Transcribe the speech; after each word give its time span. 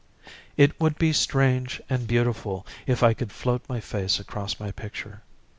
It 0.57 0.81
would 0.81 0.97
be 0.97 1.13
strange 1.13 1.79
and 1.87 2.07
beautiful 2.07 2.65
if 2.87 3.03
I 3.03 3.13
could 3.13 3.31
float 3.31 3.61
my 3.69 3.79
face 3.79 4.19
across 4.19 4.59
my 4.59 4.71
picture. 4.71 5.21